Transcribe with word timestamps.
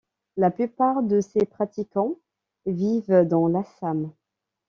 La 0.35 0.49
plupart 0.49 1.03
de 1.03 1.21
ses 1.21 1.45
pratiquants 1.45 2.15
vivent 2.65 3.21
dans 3.29 3.47
l’Assam. 3.47 4.11